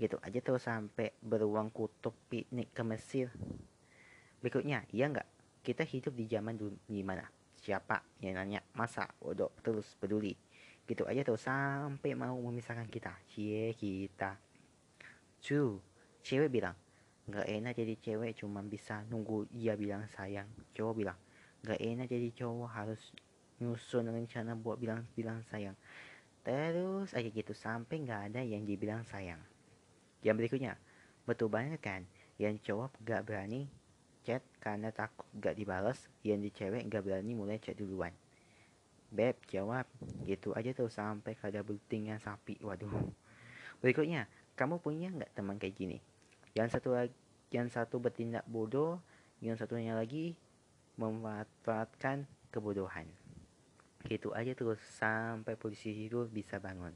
gitu 0.00 0.16
aja 0.24 0.40
tuh 0.40 0.56
sampai 0.56 1.12
beruang 1.20 1.68
kutub 1.68 2.16
piknik 2.32 2.72
ke 2.72 2.80
Mesir. 2.80 3.28
Berikutnya 4.40 4.88
iya 4.96 5.12
nggak? 5.12 5.28
Kita 5.60 5.84
hidup 5.84 6.16
di 6.16 6.24
zaman 6.24 6.56
dulu 6.56 6.72
gimana? 6.88 7.28
Siapa 7.60 8.00
yang 8.24 8.40
nanya? 8.40 8.64
Masa? 8.72 9.04
Bodoh 9.20 9.52
terus 9.60 9.92
peduli. 10.00 10.32
Gitu 10.88 11.04
aja 11.04 11.20
tuh 11.20 11.36
sampai 11.36 12.16
mau 12.16 12.32
memisahkan 12.32 12.88
kita. 12.88 13.12
Cie 13.28 13.76
kita. 13.76 14.40
Cu, 15.44 15.76
cewek 16.24 16.48
bilang, 16.48 16.76
gak 17.28 17.44
enak 17.44 17.76
jadi 17.76 17.94
cewek 18.00 18.40
cuma 18.40 18.64
bisa 18.64 19.04
nunggu 19.12 19.44
dia 19.52 19.76
bilang 19.76 20.08
sayang. 20.16 20.48
Cowok 20.72 20.94
bilang, 20.96 21.18
gak 21.60 21.76
enak 21.76 22.08
jadi 22.08 22.28
cowok 22.40 22.70
harus 22.72 23.00
nyusun 23.60 24.08
rencana 24.08 24.56
buat 24.56 24.80
bilang-bilang 24.80 25.44
sayang. 25.52 25.76
Terus 26.40 27.12
aja 27.12 27.28
gitu 27.28 27.52
sampai 27.52 28.00
gak 28.08 28.32
ada 28.32 28.40
yang 28.40 28.64
dibilang 28.64 29.04
sayang. 29.04 29.49
Yang 30.20 30.36
berikutnya, 30.44 30.72
betul 31.24 31.48
banget 31.48 31.80
kan? 31.80 32.02
Yang 32.40 32.72
cowok 32.72 32.90
gak 33.04 33.24
berani 33.28 33.68
chat 34.24 34.44
karena 34.60 34.92
takut 34.92 35.24
gak 35.40 35.56
dibalas, 35.56 36.08
yang 36.24 36.40
di 36.40 36.52
cewek 36.52 36.84
gak 36.88 37.04
berani 37.04 37.32
mulai 37.32 37.56
chat 37.60 37.76
duluan. 37.76 38.12
Beb 39.10 39.36
jawab, 39.50 39.88
gitu 40.22 40.54
aja 40.54 40.70
tuh 40.70 40.92
sampai 40.92 41.34
kada 41.34 41.64
bultingnya 41.66 42.20
sapi. 42.22 42.60
Waduh. 42.62 43.10
Berikutnya, 43.82 44.30
kamu 44.60 44.76
punya 44.84 45.08
nggak 45.08 45.32
teman 45.32 45.56
kayak 45.56 45.72
gini 45.72 45.98
yang 46.52 46.68
satu 46.68 46.92
lagi 46.92 47.16
yang 47.48 47.72
satu 47.72 47.96
bertindak 47.96 48.44
bodoh 48.44 49.00
yang 49.40 49.56
satunya 49.56 49.96
lagi 49.96 50.36
memanfaatkan 51.00 52.28
kebodohan 52.52 53.08
gitu 54.04 54.36
aja 54.36 54.52
terus 54.52 54.76
sampai 55.00 55.56
polisi 55.56 55.96
itu 55.96 56.28
bisa 56.28 56.60
bangun 56.60 56.92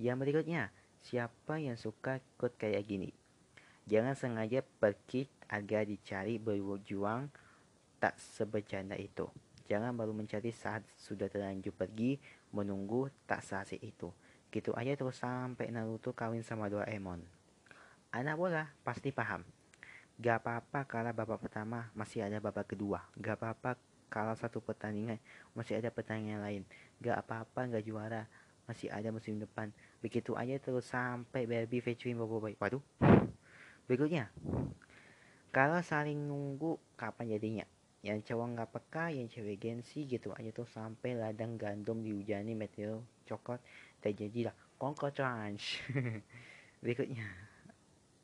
yang 0.00 0.16
berikutnya 0.16 0.72
siapa 1.04 1.60
yang 1.60 1.78
suka 1.78 2.18
ikut 2.18 2.52
kayak 2.58 2.84
gini 2.86 3.10
jangan 3.86 4.18
sengaja 4.18 4.64
pergi 4.82 5.30
agar 5.48 5.86
dicari 5.86 6.36
berjuang 6.36 7.30
tak 8.02 8.18
sebercanda 8.18 8.94
itu 8.98 9.26
jangan 9.66 9.94
baru 9.94 10.16
mencari 10.16 10.50
saat 10.54 10.82
sudah 10.96 11.30
terlanjur 11.30 11.74
pergi 11.74 12.18
menunggu 12.52 13.12
tak 13.28 13.44
seasik 13.44 13.80
itu 13.84 14.10
Gitu 14.48 14.72
aja 14.72 14.96
terus 14.96 15.20
sampai 15.20 15.68
Naruto 15.68 16.16
kawin 16.16 16.40
sama 16.40 16.72
Doraemon. 16.72 17.20
Anak 18.08 18.40
bola 18.40 18.64
pasti 18.80 19.12
paham. 19.12 19.44
Gak 20.16 20.40
apa-apa 20.42 20.88
kalau 20.88 21.12
babak 21.12 21.44
pertama 21.44 21.92
masih 21.92 22.24
ada 22.24 22.40
babak 22.40 22.72
kedua. 22.72 23.04
Gak 23.20 23.36
apa-apa 23.38 23.76
kalau 24.08 24.32
satu 24.32 24.64
pertandingan 24.64 25.20
masih 25.52 25.76
ada 25.76 25.92
pertandingan 25.92 26.40
lain. 26.40 26.62
Gak 27.04 27.28
apa-apa 27.28 27.76
gak 27.76 27.84
juara 27.84 28.24
masih 28.68 28.92
ada 28.92 29.08
musim 29.08 29.40
depan. 29.40 29.72
Begitu 30.04 30.36
aja 30.36 30.60
terus 30.60 30.86
sampai 30.86 31.48
Barbie 31.48 31.80
featuring 31.80 32.20
Bobo 32.20 32.38
Boy. 32.38 32.54
Waduh. 32.60 32.84
Berikutnya. 33.88 34.28
Kalau 35.48 35.80
saling 35.80 36.28
nunggu 36.28 36.76
kapan 36.94 37.32
jadinya? 37.32 37.66
Yang 38.04 38.30
cowok 38.30 38.46
nggak 38.54 38.70
peka, 38.70 39.04
yang 39.10 39.26
cewek 39.26 39.58
gengsi 39.58 40.06
gitu 40.06 40.30
aja 40.36 40.52
tuh 40.54 40.68
sampai 40.68 41.18
ladang 41.18 41.58
gandum 41.58 41.98
dihujani 42.04 42.54
meteor 42.54 43.02
coklat 43.28 43.60
terjadilah 44.00 44.56
Conquer 44.80 45.12
Tranche 45.12 45.84
berikutnya 46.82 47.28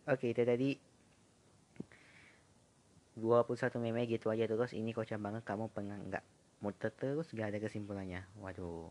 oke 0.08 0.24
okay, 0.24 0.32
itu 0.32 0.42
tadi 0.48 0.70
21 3.20 3.84
meme 3.84 4.08
gitu 4.08 4.32
aja 4.32 4.48
terus 4.48 4.72
ini 4.72 4.90
kocak 4.96 5.20
banget 5.20 5.42
kamu 5.44 5.68
pengen 5.70 6.00
nggak 6.08 6.24
muter 6.64 6.90
terus 6.96 7.30
gak 7.36 7.52
ada 7.52 7.58
kesimpulannya 7.60 8.24
waduh 8.40 8.88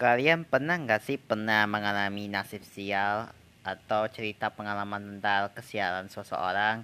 Kalian 0.00 0.48
pernah 0.48 0.80
nggak 0.80 1.02
sih 1.04 1.20
pernah 1.20 1.68
mengalami 1.68 2.24
nasib 2.26 2.64
sial 2.64 3.28
atau 3.62 4.08
cerita 4.08 4.48
pengalaman 4.48 5.18
tentang 5.18 5.52
kesialan 5.52 6.08
seseorang? 6.08 6.82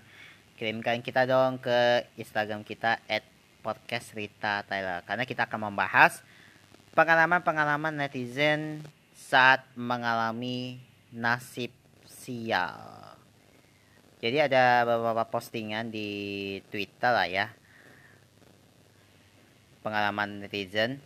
Kirimkan 0.60 1.00
kita 1.00 1.24
dong 1.24 1.56
ke 1.56 2.04
Instagram 2.20 2.62
kita 2.62 3.00
at 3.08 3.24
podcast 3.64 4.12
Rita 4.12 4.62
Tyler 4.68 5.00
karena 5.08 5.24
kita 5.24 5.48
akan 5.48 5.72
membahas 5.72 6.20
pengalaman-pengalaman 6.92 7.96
netizen 7.96 8.84
saat 9.16 9.64
mengalami 9.72 10.78
nasib 11.10 11.72
sial. 12.04 13.16
Jadi 14.18 14.50
ada 14.50 14.82
beberapa 14.82 15.24
postingan 15.30 15.94
di 15.94 16.10
Twitter 16.68 17.10
lah 17.14 17.26
ya. 17.30 17.46
Pengalaman 19.80 20.42
netizen 20.42 20.98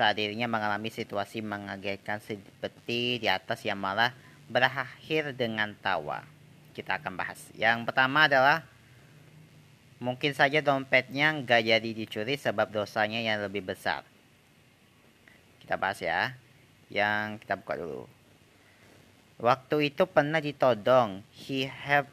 saat 0.00 0.16
dirinya 0.16 0.48
mengalami 0.48 0.88
situasi 0.88 1.44
mengagetkan 1.44 2.24
seperti 2.24 3.20
di 3.20 3.28
atas 3.28 3.60
yang 3.68 3.76
malah 3.76 4.16
berakhir 4.48 5.36
dengan 5.36 5.76
tawa. 5.76 6.24
Kita 6.72 6.96
akan 6.96 7.20
bahas. 7.20 7.36
Yang 7.52 7.84
pertama 7.84 8.24
adalah 8.24 8.64
Mungkin 10.00 10.32
saja 10.32 10.64
dompetnya 10.64 11.28
nggak 11.28 11.60
jadi 11.60 11.90
dicuri 11.92 12.40
sebab 12.40 12.72
dosanya 12.72 13.20
yang 13.20 13.44
lebih 13.44 13.68
besar. 13.68 14.00
Kita 15.60 15.76
bahas 15.76 16.00
ya. 16.00 16.32
Yang 16.88 17.44
kita 17.44 17.60
buka 17.60 17.76
dulu. 17.76 18.08
Waktu 19.44 19.92
itu 19.92 20.08
pernah 20.08 20.40
ditodong. 20.40 21.20
He 21.36 21.68
have 21.68 22.08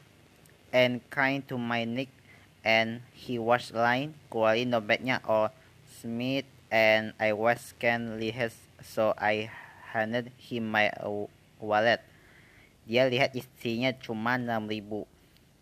and 0.68 1.00
kind 1.08 1.40
to 1.48 1.56
my 1.56 1.88
neck 1.88 2.12
and 2.60 3.00
he 3.16 3.40
was 3.40 3.72
line 3.72 4.12
keluarin 4.28 4.68
dompetnya 4.68 5.24
oh 5.24 5.48
Smith 5.88 6.44
and 6.68 7.16
I 7.16 7.32
was 7.32 7.72
can 7.80 8.20
lihat 8.20 8.52
so 8.84 9.16
I 9.16 9.48
handed 9.92 10.32
him 10.36 10.68
my 10.68 10.92
wallet. 11.60 12.04
Dia 12.88 13.08
lihat 13.08 13.36
isinya 13.36 13.92
cuma 13.96 14.40
6000 14.40 15.04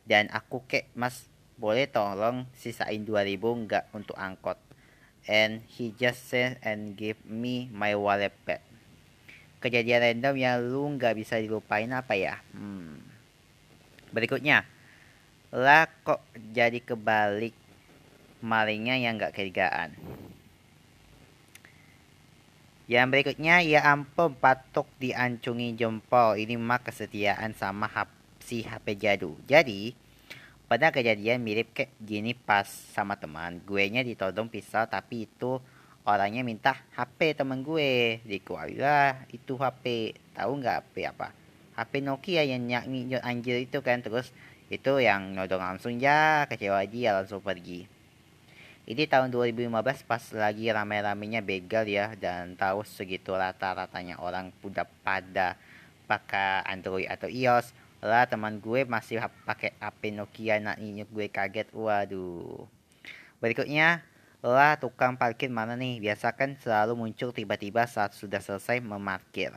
dan 0.07 0.31
aku 0.31 0.63
kek 0.67 0.87
mas 0.95 1.27
boleh 1.59 1.91
tolong 1.91 2.47
sisain 2.55 3.03
2000 3.03 3.67
nggak 3.67 3.85
untuk 3.95 4.15
angkot? 4.19 4.59
And 5.27 5.67
he 5.67 5.91
just 5.99 6.31
said 6.31 6.63
and 6.63 6.95
gave 6.95 7.19
me 7.27 7.67
my 7.75 7.99
wallet 7.99 8.31
back. 8.47 8.63
Kejadian 9.59 10.07
random 10.07 10.35
yang 10.39 10.63
lu 10.63 10.87
nggak 10.95 11.19
bisa 11.19 11.43
dilupain 11.43 11.91
apa 11.91 12.15
ya? 12.15 12.39
Hmm. 12.55 13.03
berikutnya. 14.15 14.63
Lah 15.51 15.91
kok 16.07 16.23
jadi 16.55 16.79
kebalik 16.79 17.53
malingnya 18.39 18.95
yang 18.97 19.19
nggak 19.19 19.35
kerjaan 19.35 19.99
yang 22.87 23.11
berikutnya 23.11 23.67
ya 23.67 23.83
ampun 23.83 24.39
patok 24.39 24.87
diancungi 25.03 25.75
jempol. 25.75 26.39
Ini 26.39 26.55
mah 26.55 26.79
kesetiaan 26.79 27.51
sama 27.59 27.91
si 28.39 28.63
HP 28.63 28.95
jadu. 28.95 29.35
Jadi 29.51 29.91
pada 30.71 30.95
kejadian 30.95 31.43
mirip 31.43 31.75
kayak 31.75 31.91
gini 31.99 32.39
pas 32.39 32.67
sama 32.67 33.19
teman. 33.19 33.59
Gue 33.67 33.91
nya 33.91 34.07
ditodong 34.07 34.47
pisau 34.47 34.87
tapi 34.87 35.27
itu 35.27 35.59
orangnya 36.07 36.47
minta 36.47 36.79
HP 36.95 37.35
temen 37.35 37.67
gue. 37.67 38.23
Dikeluarin 38.23 39.19
itu 39.35 39.59
HP 39.59 40.15
tahu 40.39 40.63
nggak 40.63 40.77
HP 40.87 40.95
apa? 41.11 41.35
HP 41.75 42.07
Nokia 42.07 42.47
yang 42.47 42.71
nyanyi 42.71 43.19
anjir 43.19 43.67
itu 43.67 43.83
kan. 43.83 43.99
Terus 43.99 44.31
itu 44.71 45.03
yang 45.03 45.35
nodong 45.35 45.63
langsung 45.63 45.99
ya 45.99 46.47
kecewa 46.47 46.87
dia 46.87 47.19
langsung 47.19 47.43
pergi 47.43 47.96
ini 48.87 49.11
tahun 49.11 49.35
2015 49.35 50.07
pas 50.07 50.23
lagi 50.31 50.71
rame-ramenya 50.71 51.43
begal 51.43 51.83
ya 51.91 52.15
dan 52.15 52.55
tahu 52.55 52.87
segitu 52.87 53.35
rata-ratanya 53.35 54.23
orang 54.23 54.55
udah 54.63 54.87
pada 55.03 55.59
pakai 56.07 56.63
Android 56.71 57.11
atau 57.11 57.27
iOS 57.27 57.75
lah 57.99 58.31
teman 58.31 58.63
gue 58.63 58.87
masih 58.87 59.19
pakai 59.43 59.75
HP 59.83 60.15
Nokia 60.15 60.63
nak 60.63 60.79
nyinyuk 60.79 61.11
gue 61.11 61.27
kaget 61.27 61.69
waduh 61.75 62.63
berikutnya 63.43 64.07
lah 64.47 64.79
tukang 64.79 65.19
parkir 65.19 65.51
mana 65.51 65.75
nih? 65.75 65.99
Biasa 65.99 66.31
kan 66.31 66.55
selalu 66.63 66.95
muncul 66.95 67.35
tiba-tiba 67.35 67.83
saat 67.91 68.15
sudah 68.15 68.39
selesai 68.39 68.79
memarkir. 68.79 69.51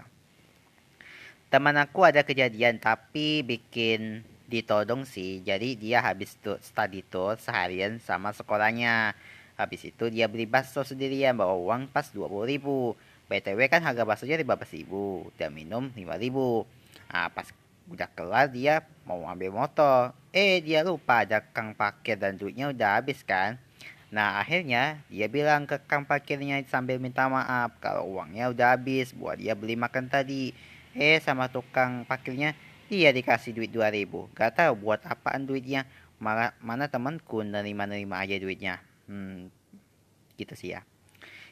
Teman 1.54 1.78
aku 1.78 2.10
ada 2.10 2.26
kejadian 2.26 2.82
tapi 2.82 3.46
bikin 3.46 4.26
ditodong 4.50 5.06
sih. 5.06 5.46
Jadi 5.46 5.78
dia 5.78 6.02
habis 6.02 6.34
tuh 6.42 6.58
study 6.60 7.06
tour 7.06 7.38
seharian 7.38 8.02
sama 8.02 8.34
sekolahnya. 8.34 9.14
Habis 9.56 9.94
itu 9.94 10.10
dia 10.10 10.26
beli 10.26 10.50
bakso 10.50 10.82
sendirian 10.82 11.38
bawa 11.38 11.54
uang 11.54 11.94
pas 11.94 12.10
20 12.10 12.50
ribu. 12.50 12.98
BTW 13.30 13.70
kan 13.70 13.86
harga 13.86 14.04
baksonya 14.04 14.42
15 14.42 14.78
ribu 14.82 15.30
dan 15.38 15.54
minum 15.54 15.94
5 15.94 16.02
ribu. 16.18 16.66
Nah, 17.14 17.30
pas 17.30 17.46
udah 17.90 18.10
kelar 18.14 18.50
dia 18.50 18.86
mau 19.06 19.26
ambil 19.26 19.54
motor. 19.54 20.14
Eh 20.30 20.62
dia 20.62 20.86
lupa 20.86 21.26
ada 21.26 21.42
kang 21.42 21.74
parkir 21.74 22.18
dan 22.18 22.38
duitnya 22.38 22.70
udah 22.70 23.02
habis 23.02 23.26
kan. 23.26 23.58
Nah 24.10 24.42
akhirnya 24.42 25.02
dia 25.10 25.26
bilang 25.30 25.66
ke 25.66 25.78
kang 25.86 26.06
parkirnya 26.06 26.62
sambil 26.70 27.02
minta 27.02 27.26
maaf 27.30 27.74
kalau 27.82 28.18
uangnya 28.18 28.50
udah 28.50 28.78
habis 28.78 29.14
buat 29.14 29.38
dia 29.42 29.58
beli 29.58 29.74
makan 29.74 30.10
tadi. 30.10 30.54
Eh 30.94 31.18
sama 31.22 31.50
tukang 31.50 32.06
parkirnya 32.06 32.54
dia 32.90 33.14
dikasih 33.14 33.54
duit 33.54 33.70
2000. 33.70 34.34
Gak 34.34 34.52
tahu 34.58 34.74
buat 34.90 35.06
apaan 35.06 35.46
duitnya. 35.46 35.86
Mana, 36.20 36.52
mana 36.60 36.90
temanku 36.90 37.46
nerima-nerima 37.46 38.20
aja 38.20 38.36
duitnya. 38.42 38.82
Hmm, 39.06 39.54
gitu 40.36 40.58
sih 40.58 40.76
ya. 40.76 40.84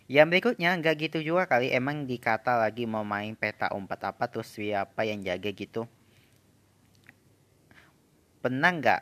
Yang 0.07 0.27
berikutnya 0.33 0.71
nggak 0.79 0.95
gitu 1.07 1.19
juga 1.19 1.47
kali 1.51 1.71
emang 1.71 2.07
dikata 2.07 2.55
lagi 2.55 2.87
mau 2.87 3.03
main 3.03 3.35
peta 3.35 3.71
umpat 3.75 4.15
apa 4.15 4.27
terus 4.31 4.47
siapa 4.51 5.03
yang 5.03 5.19
jaga 5.23 5.51
gitu. 5.51 5.83
Pernah 8.39 8.71
nggak 8.71 9.01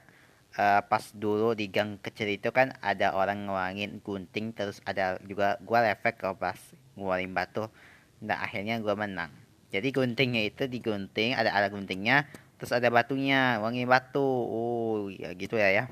uh, 0.58 0.82
pas 0.88 1.06
dulu 1.14 1.54
di 1.54 1.68
gang 1.70 2.00
kecil 2.00 2.32
itu 2.36 2.50
kan 2.52 2.74
ada 2.80 3.14
orang 3.14 3.48
ngeluarin 3.48 4.00
gunting 4.02 4.56
terus 4.56 4.80
ada 4.88 5.20
juga 5.24 5.60
gua 5.64 5.84
refleks 5.86 6.20
kalau 6.20 6.36
pas 6.36 6.58
ngeluarin 6.96 7.32
batu 7.36 7.68
nah 8.24 8.40
akhirnya 8.42 8.80
gua 8.80 8.96
menang 8.96 9.32
jadi 9.70 9.88
guntingnya 9.94 10.46
itu 10.46 10.70
digunting 10.70 11.34
ada 11.34 11.54
ada 11.54 11.68
guntingnya 11.70 12.30
terus 12.60 12.72
ada 12.72 12.88
batunya 12.90 13.62
wangi 13.62 13.86
batu 13.86 14.24
oh 14.26 15.10
ya 15.12 15.32
gitu 15.34 15.58
ya 15.58 15.70
ya 15.72 15.84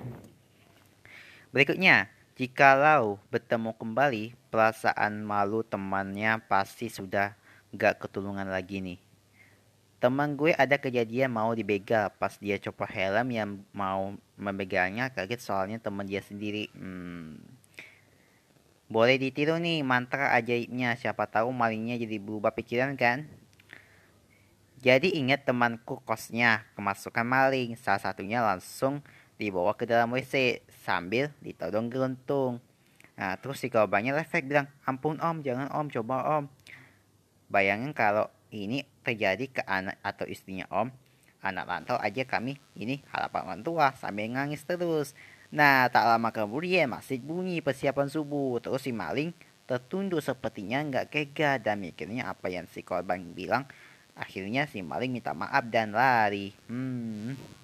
berikutnya 1.54 2.10
jikalau 2.36 3.22
bertemu 3.30 3.78
kembali 3.78 4.34
perasaan 4.50 5.22
malu 5.22 5.62
temannya 5.62 6.42
pasti 6.50 6.90
sudah 6.90 7.38
gak 7.74 8.02
ketulungan 8.02 8.50
lagi 8.50 8.82
nih 8.82 9.00
Teman 10.04 10.36
gue 10.36 10.52
ada 10.52 10.76
kejadian 10.76 11.32
mau 11.32 11.56
dibegal 11.56 12.12
pas 12.20 12.36
dia 12.36 12.60
coba 12.60 12.84
helm 12.92 13.32
yang 13.32 13.64
mau 13.72 14.12
membegalnya 14.36 15.08
kaget 15.16 15.40
soalnya 15.40 15.80
teman 15.80 16.04
dia 16.04 16.20
sendiri. 16.20 16.68
Hmm. 16.76 17.40
Boleh 18.92 19.16
ditiru 19.16 19.56
nih 19.64 19.80
mantra 19.80 20.36
ajaibnya 20.36 21.00
siapa 21.00 21.24
tahu 21.32 21.56
malingnya 21.56 21.96
jadi 21.96 22.20
berubah 22.20 22.52
pikiran 22.52 23.00
kan? 23.00 23.32
Jadi 24.84 25.16
ingat 25.16 25.48
temanku 25.48 26.04
kosnya 26.04 26.68
kemasukan 26.76 27.24
maling 27.24 27.80
salah 27.80 28.04
satunya 28.04 28.44
langsung 28.44 29.00
dibawa 29.40 29.72
ke 29.80 29.88
dalam 29.88 30.12
WC 30.12 30.60
sambil 30.84 31.32
ditodong 31.40 31.88
geruntung. 31.88 32.60
Nah 33.16 33.40
terus 33.40 33.64
si 33.64 33.72
korbannya 33.72 34.12
refleks 34.12 34.44
bilang 34.44 34.68
ampun 34.84 35.24
om 35.24 35.40
jangan 35.40 35.72
om 35.72 35.88
coba 35.88 36.36
om. 36.36 36.52
Bayangin 37.48 37.96
kalau 37.96 38.28
ini 38.52 38.84
terjadi 39.08 39.48
ke 39.48 39.62
anak 39.64 40.04
atau 40.04 40.28
istrinya 40.28 40.68
om 40.68 40.92
anak 41.44 41.68
rantau 41.68 42.00
aja 42.00 42.24
kami 42.24 42.56
ini 42.76 43.04
harapan 43.12 43.42
orang 43.48 43.62
tua 43.64 43.88
sambil 44.00 44.32
nangis 44.32 44.64
terus 44.64 45.12
nah 45.54 45.92
tak 45.92 46.08
lama 46.08 46.32
kemudian 46.32 46.90
masih 46.90 47.20
bunyi 47.20 47.60
persiapan 47.60 48.08
subuh 48.10 48.64
terus 48.64 48.88
si 48.88 48.96
maling 48.96 49.36
tertunduk 49.68 50.24
sepertinya 50.24 50.82
nggak 50.82 51.06
kega 51.12 51.60
dan 51.60 51.84
mikirnya 51.84 52.32
apa 52.32 52.50
yang 52.50 52.66
si 52.72 52.82
korban 52.82 53.36
bilang 53.36 53.68
akhirnya 54.14 54.70
si 54.70 54.86
maling 54.86 55.14
minta 55.14 55.34
maaf 55.34 55.66
dan 55.70 55.94
lari 55.94 56.54
hmm 56.70 57.62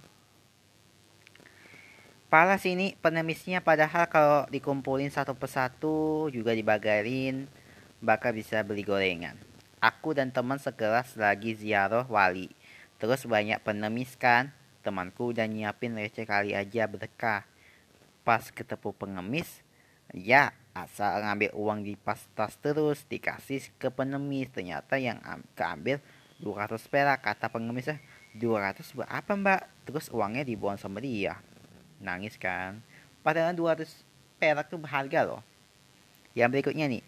sini 2.61 2.93
penemisnya 3.01 3.65
padahal 3.65 4.05
kalau 4.05 4.45
dikumpulin 4.53 5.09
satu 5.09 5.33
persatu 5.33 6.29
juga 6.29 6.53
dibagarin 6.53 7.49
bakal 7.99 8.35
bisa 8.35 8.63
beli 8.63 8.83
gorengan. 8.83 9.35
Aku 9.79 10.11
dan 10.11 10.31
teman 10.31 10.59
sekelas 10.59 11.15
lagi 11.15 11.55
ziarah 11.55 12.03
wali. 12.07 12.51
Terus 12.99 13.23
banyak 13.23 13.63
penemis 13.63 14.15
kan. 14.19 14.51
Temanku 14.83 15.31
udah 15.35 15.47
nyiapin 15.47 15.95
receh 15.95 16.27
kali 16.27 16.55
aja 16.55 16.87
berkah. 16.87 17.47
Pas 18.23 18.43
ketemu 18.51 18.91
pengemis, 18.95 19.63
ya 20.11 20.51
asal 20.75 21.23
ngambil 21.23 21.51
uang 21.55 21.79
di 21.87 21.97
pas 21.97 22.19
tas 22.35 22.55
terus 22.59 23.07
dikasih 23.07 23.71
ke 23.79 23.87
penemis. 23.91 24.51
Ternyata 24.51 24.99
yang 24.99 25.19
keambil 25.55 26.03
200 26.39 26.79
perak 26.87 27.19
kata 27.23 27.51
pengemisnya. 27.51 27.99
200 28.35 28.83
berapa 28.95 29.31
mbak? 29.35 29.61
Terus 29.87 30.07
uangnya 30.11 30.47
dibuang 30.47 30.79
sama 30.79 31.03
dia. 31.03 31.39
Nangis 31.99 32.39
kan. 32.39 32.79
Padahal 33.19 33.51
200 33.51 33.87
perak 34.39 34.71
tuh 34.71 34.79
berharga 34.79 35.27
loh. 35.27 35.41
Yang 36.33 36.49
berikutnya 36.55 36.87
nih. 36.87 37.03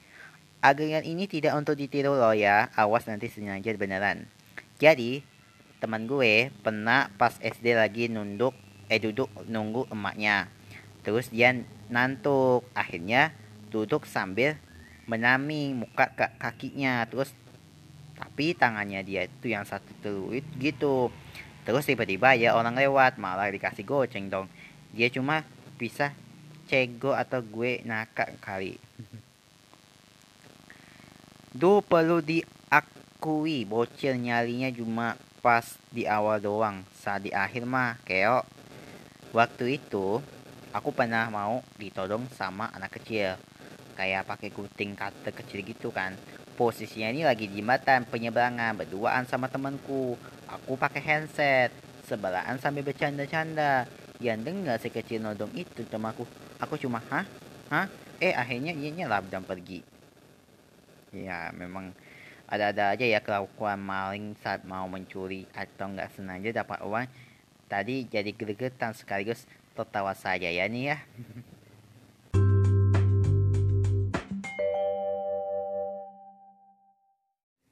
Agengan 0.62 1.02
ini 1.02 1.26
tidak 1.26 1.58
untuk 1.58 1.74
ditiru 1.74 2.14
loh 2.14 2.38
ya, 2.38 2.70
awas 2.78 3.10
nanti 3.10 3.26
sengaja 3.34 3.74
beneran. 3.74 4.30
Jadi, 4.78 5.26
teman 5.82 6.06
gue 6.06 6.54
pernah 6.62 7.10
pas 7.18 7.34
SD 7.42 7.74
lagi 7.74 8.06
nunduk, 8.06 8.54
eh 8.86 9.02
duduk 9.02 9.26
nunggu 9.50 9.90
emaknya. 9.90 10.54
Terus 11.02 11.34
dia 11.34 11.58
nantuk, 11.90 12.62
akhirnya 12.78 13.34
duduk 13.74 14.06
sambil 14.06 14.62
menami 15.10 15.74
muka 15.74 16.14
ke 16.14 16.30
kakinya. 16.38 17.10
Terus 17.10 17.34
tapi 18.22 18.54
tangannya 18.54 19.02
dia 19.02 19.26
itu 19.26 19.50
yang 19.50 19.66
satu 19.66 19.90
teruit 19.98 20.46
gitu. 20.62 21.10
Terus 21.66 21.90
tiba-tiba 21.90 22.38
ya 22.38 22.54
orang 22.54 22.78
lewat 22.78 23.18
malah 23.18 23.50
dikasih 23.50 23.82
goceng 23.82 24.30
dong. 24.30 24.46
Dia 24.94 25.10
cuma 25.10 25.42
bisa 25.82 26.14
cego 26.70 27.18
atau 27.18 27.42
gue 27.42 27.82
nakak 27.82 28.38
kali. 28.38 28.78
Do 31.52 31.82
perlu 31.82 32.22
diakui 32.22 33.66
bocil 33.66 34.16
nyalinya 34.22 34.70
cuma 34.70 35.18
pas 35.42 35.66
di 35.90 36.06
awal 36.06 36.38
doang. 36.38 36.86
Saat 37.02 37.26
di 37.26 37.32
akhir 37.34 37.66
mah 37.66 37.98
keok. 38.06 38.46
Waktu 39.34 39.82
itu 39.82 40.22
aku 40.70 40.94
pernah 40.94 41.26
mau 41.34 41.66
ditodong 41.82 42.30
sama 42.38 42.70
anak 42.70 43.02
kecil. 43.02 43.36
Kayak 43.98 44.30
pakai 44.30 44.54
gunting 44.54 44.94
kata 44.94 45.34
kecil 45.34 45.66
gitu 45.66 45.90
kan. 45.90 46.14
Posisinya 46.62 47.10
ini 47.10 47.26
lagi 47.26 47.50
di 47.50 47.58
jembatan 47.58 48.06
penyeberangan 48.06 48.78
berduaan 48.78 49.26
sama 49.26 49.50
temanku. 49.50 50.14
Aku 50.46 50.78
pakai 50.78 51.02
handset. 51.02 51.74
Sebelaan 52.06 52.62
sambil 52.62 52.86
bercanda-canda. 52.86 53.90
Yang 54.22 54.40
dengar 54.46 54.78
si 54.78 54.94
kecil 54.94 55.26
nodong 55.26 55.50
itu 55.58 55.82
temanku. 55.90 56.22
Aku 56.62 56.78
cuma, 56.78 57.02
hah? 57.10 57.26
Hah? 57.74 57.90
Eh 58.22 58.38
akhirnya 58.38 58.78
ia 58.78 58.94
nyelap 58.94 59.26
dan 59.34 59.42
pergi. 59.42 59.82
ya 61.10 61.50
memang 61.50 61.98
ada-ada 62.46 62.94
aja 62.94 63.10
ya 63.10 63.26
kelakuan 63.26 63.82
maling 63.82 64.38
saat 64.46 64.62
mau 64.62 64.86
mencuri 64.86 65.50
atau 65.58 65.90
nggak 65.90 66.14
sengaja 66.14 66.62
dapat 66.62 66.80
uang 66.86 67.10
tadi 67.68 68.06
jadi 68.06 68.32
gregetan 68.32 68.94
sekaligus 68.96 69.44
tertawa 69.76 70.16
saja 70.16 70.48
ya 70.48 70.72
nih 70.72 70.94
ya 70.94 70.98